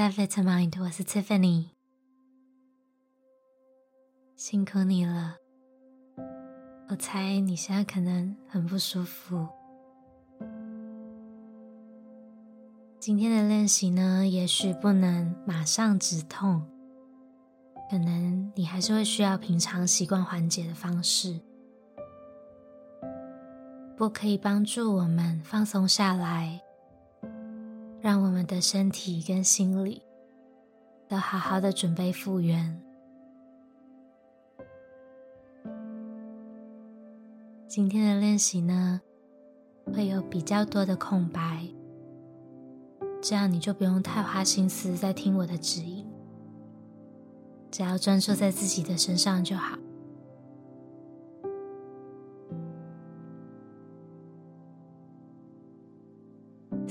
[0.00, 1.72] 在 Vitamind，我是 Tiffany，
[4.34, 5.36] 辛苦你了。
[6.88, 9.46] 我猜你现在可能很不舒服。
[12.98, 16.66] 今天的练习呢，也许不能马上止痛，
[17.90, 21.38] 可能你还是会需要平常习惯缓解的方式。
[23.98, 26.62] 不可以帮助我们放松下来，
[28.02, 30.02] 让我们的身体跟心理
[31.06, 32.80] 都好好的准备复原。
[37.68, 39.00] 今天的练习呢，
[39.92, 41.68] 会有比较多的空白，
[43.20, 46.04] 这样你就不用太花心思在听我的指引，
[47.70, 49.78] 只要专注在自己的身上就好。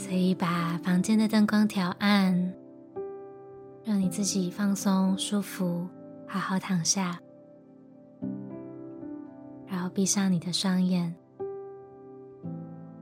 [0.07, 2.53] 可以把房间的灯光调暗，
[3.83, 5.87] 让你自己放松、舒服，
[6.27, 7.19] 好好躺下，
[9.67, 11.13] 然后闭上你的双眼。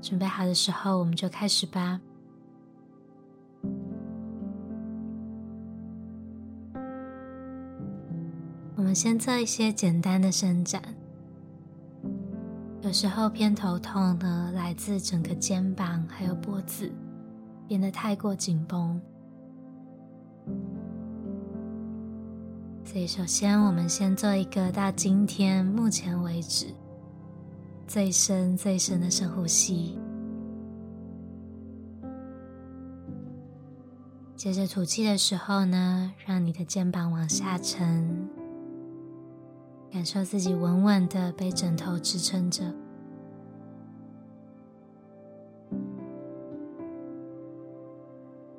[0.02, 2.02] 准备好的时候，我们就开始吧。
[8.76, 10.82] 我们先做一些简单的伸展。
[12.88, 16.90] 有时候偏头痛呢，来自整个肩膀还有脖子
[17.68, 19.02] 变得太过紧绷，
[22.86, 26.68] 所以首先我们先做一个到今天目前为止
[27.86, 30.00] 最深最深的深呼吸，
[34.38, 38.30] 接着吐气的时候呢，让你的肩膀往下沉。
[39.92, 42.64] 感受自己稳稳的被枕头支撑着，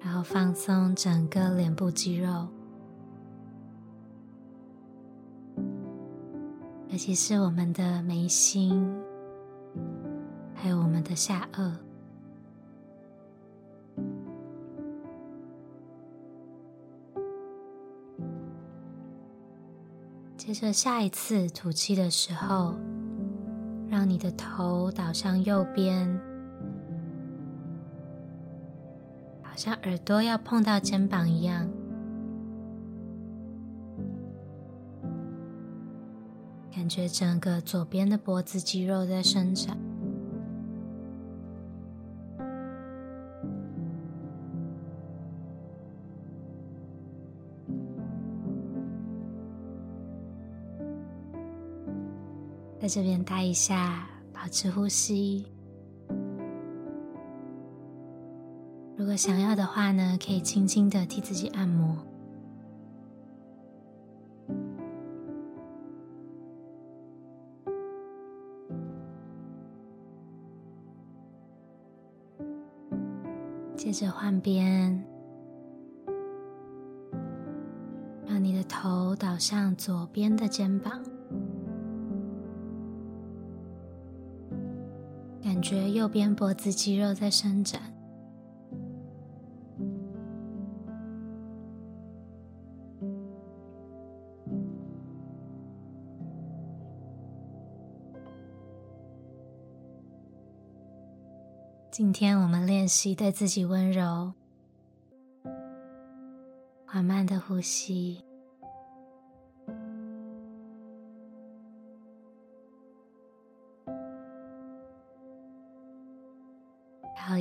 [0.01, 2.49] 然后放松整个脸部肌肉，
[6.89, 8.85] 尤其是我们的眉心，
[10.55, 11.71] 还有我们的下颚。
[20.39, 22.75] 接着下一次吐气的时候，
[23.91, 26.09] 让你的头倒向右边，
[29.43, 31.69] 好像耳朵要碰到肩膀一样，
[36.73, 39.77] 感觉整个左边的脖子肌肉在伸展。
[52.89, 55.45] 在这边待一下，保持呼吸。
[58.97, 61.99] 如果想要的话呢，可以轻轻的替自己按摩。
[73.77, 75.05] 接着换边，
[78.25, 81.05] 让你的头倒向左边的肩膀。
[85.59, 87.83] 感觉右边脖子肌肉在伸展。
[101.91, 104.33] 今天我们练习对自己温柔，
[106.87, 108.28] 缓慢的呼吸。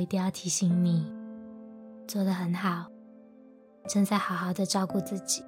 [0.08, 1.12] 定要提醒你，
[2.08, 2.86] 做得很好，
[3.86, 5.44] 正在好好的照顾自己。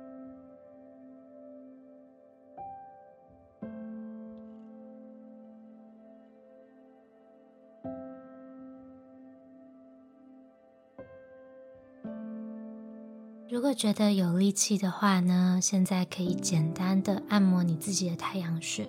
[13.49, 18.89] 如果觉得有力气的话呢，现在可以简单的按摩你自己的太阳穴，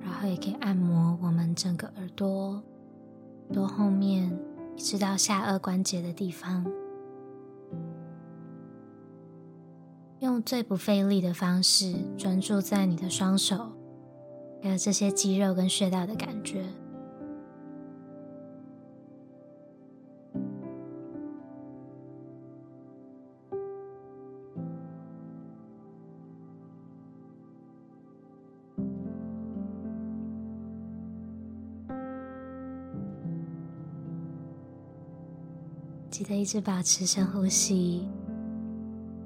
[0.00, 2.62] 然后也可以按摩我们整个耳朵。
[3.52, 4.36] 朵后面，
[4.76, 6.66] 一直到下颚关节的地方，
[10.20, 13.72] 用最不费力的方式，专注在你的双手，
[14.62, 16.64] 还有这些肌肉跟穴道的感觉。
[36.22, 38.08] 记得一直保持深呼吸，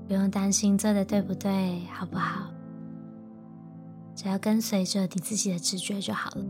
[0.08, 2.50] 不用担心做的对不对，好不好？
[4.14, 6.44] 只要跟随着你自己的直觉就好了。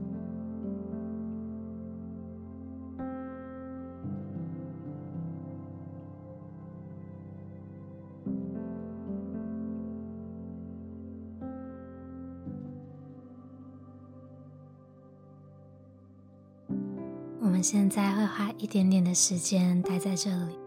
[17.46, 20.58] 我们现在会花一点点的时间待在这里，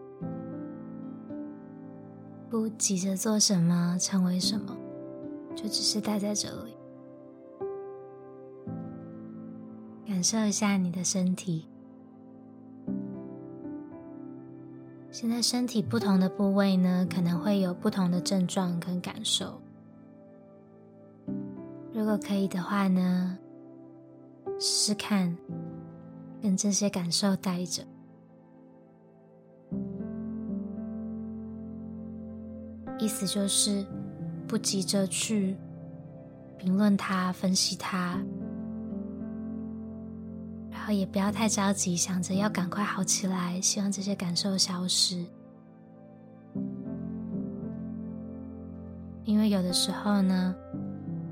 [2.49, 4.75] 不急着做什么，成为什么，
[5.53, 6.77] 就只是待在这里，
[10.07, 11.67] 感受一下你的身体。
[15.11, 19.61] 现在身体不同的部位呢，可能会有不同的症状跟感受。
[21.93, 23.37] 如果可以的话呢，
[24.59, 25.37] 试试看。
[26.41, 27.83] 跟这些感受待着，
[32.97, 33.85] 意思就是
[34.47, 35.57] 不急着去
[36.57, 38.17] 评论它、分析它，
[40.71, 45.25] 然后也不要太着急，想着要赶快好起来，希望这些感受消失。
[49.25, 50.55] 因为有的时候呢，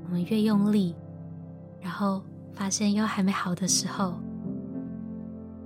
[0.04, 0.94] 我们越用力，
[1.80, 2.22] 然后
[2.52, 4.14] 发现又还没好的时候。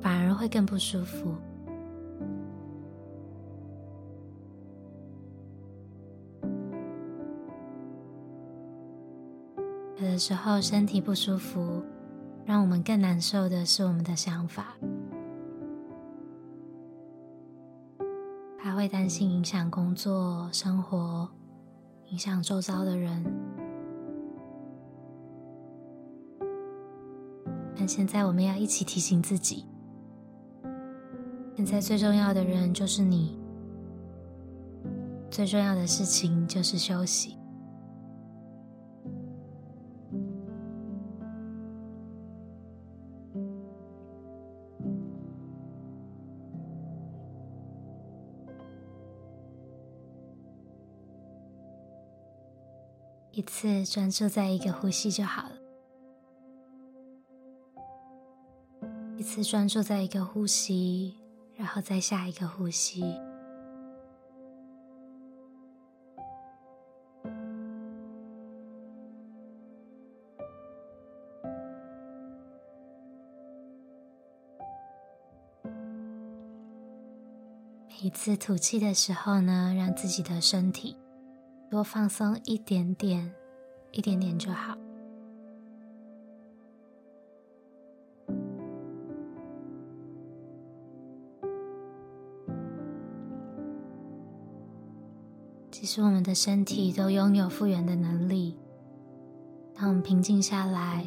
[0.02, 1.34] 反而会更不舒服。
[9.98, 11.80] 有的时候身体不舒服，
[12.44, 14.74] 让我们更难受的是我们的想法，
[18.58, 21.28] 还会担心影响工作、生活，
[22.08, 23.24] 影响周遭的人。
[27.76, 29.64] 但现在我们要一起提醒自己。
[31.64, 33.38] 现在最重要的人就是你，
[35.30, 37.38] 最重要的事情就是休息。
[53.30, 55.52] 一次专注在一个呼吸就好了，
[59.16, 61.21] 一次专注在一个呼吸。
[61.62, 63.02] 然后再下一个呼吸，
[77.86, 80.96] 每一次吐气的时候呢，让自己的身体
[81.70, 83.32] 多放松一点点，
[83.92, 84.76] 一点点就好。
[95.94, 98.56] 使我们的身体都拥有复原的能力。
[99.74, 101.06] 当我们平静下来，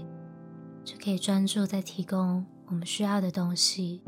[0.83, 4.03] 就可以专注在提供我们需要的东西。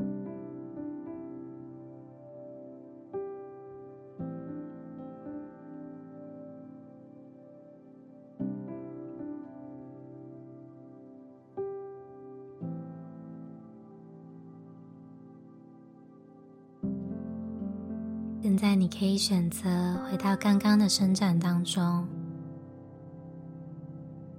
[18.89, 19.69] 你可以选择
[20.05, 22.07] 回到刚刚的伸展当中，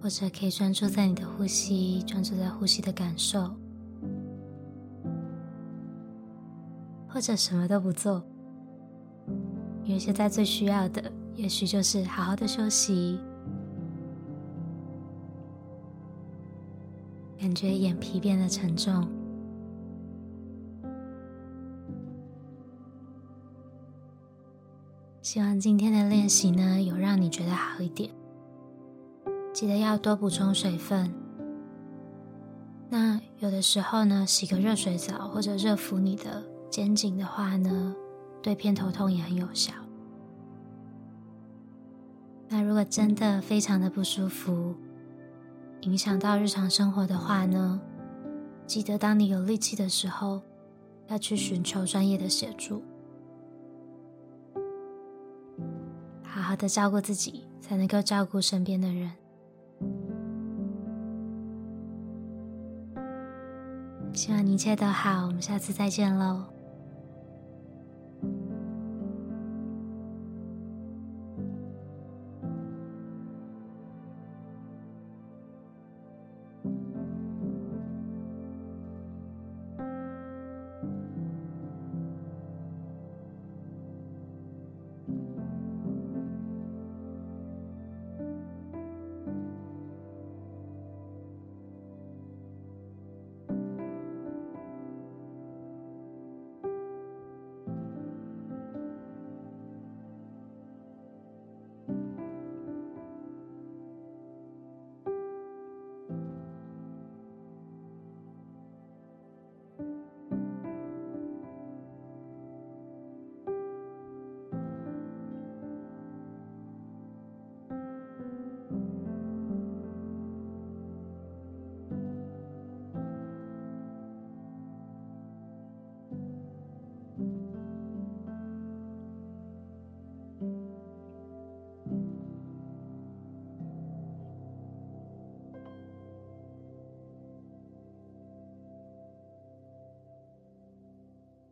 [0.01, 3.55] 或者可以专注在你的呼吸，专注在呼吸的感受，
[7.11, 8.25] 或者什么都不做。
[9.85, 13.21] 因为现在最需要的，也许就是好好的休息，
[17.39, 19.07] 感觉眼皮变得沉重。
[25.31, 28.11] 希望今天的练习呢，有让你觉得好一点。
[29.53, 31.13] 记得要多补充水分。
[32.89, 37.95] 那有的时候呢，洗个热水澡或者热敷你的肩颈的话呢，
[38.41, 39.75] 对偏头痛也很有效。
[42.49, 44.75] 那如果真的非常的不舒服，
[45.83, 47.79] 影响到日常生活的话呢，
[48.67, 50.41] 记得当你有力气的时候，
[51.09, 52.83] 要去寻求专业的协助。
[56.31, 59.11] 好好的照顾自己，才能够照顾身边的人。
[64.13, 66.45] 希望你一切都好，我们下次再见喽。